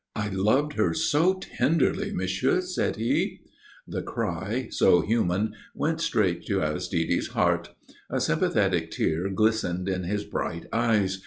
[0.15, 3.41] "I loved her so tenderly, monsieur," said he.
[3.87, 7.75] The cry, so human, went straight to Aristide's heart.
[8.09, 11.19] A sympathetic tear glistened in his bright eyes.